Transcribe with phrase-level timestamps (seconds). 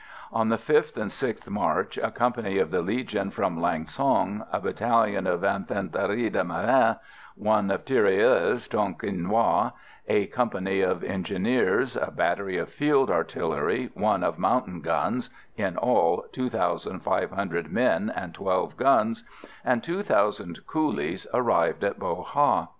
[0.33, 4.59] On the 5th and 6th March a company of the Legion from Lang son, a
[4.59, 6.95] battalion of Infanterie de Marine,
[7.35, 9.73] one of Tirailleurs Tonkinois,
[10.07, 16.25] a company of engineers, a battery of field artillery, one of mountain guns (in all,
[16.31, 19.23] two thousand five hundred men and twelve guns),
[19.63, 22.69] and two thousand coolies arrived at Bo Ha.